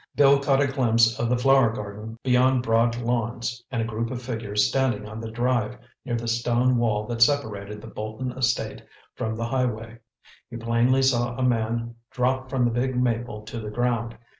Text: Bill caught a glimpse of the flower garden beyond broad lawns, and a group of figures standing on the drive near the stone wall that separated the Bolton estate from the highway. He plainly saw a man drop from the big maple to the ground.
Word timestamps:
Bill 0.15 0.39
caught 0.39 0.63
a 0.63 0.65
glimpse 0.65 1.19
of 1.19 1.29
the 1.29 1.37
flower 1.37 1.71
garden 1.71 2.17
beyond 2.23 2.63
broad 2.63 2.97
lawns, 2.97 3.63
and 3.69 3.83
a 3.83 3.85
group 3.85 4.09
of 4.09 4.19
figures 4.19 4.67
standing 4.67 5.07
on 5.07 5.19
the 5.21 5.29
drive 5.29 5.77
near 6.05 6.15
the 6.15 6.27
stone 6.27 6.77
wall 6.77 7.05
that 7.05 7.21
separated 7.21 7.81
the 7.81 7.87
Bolton 7.87 8.31
estate 8.31 8.81
from 9.13 9.35
the 9.37 9.45
highway. 9.45 9.99
He 10.49 10.57
plainly 10.57 11.03
saw 11.03 11.35
a 11.37 11.43
man 11.43 11.93
drop 12.09 12.49
from 12.49 12.65
the 12.65 12.71
big 12.71 12.95
maple 12.99 13.43
to 13.43 13.59
the 13.59 13.69
ground. 13.69 14.17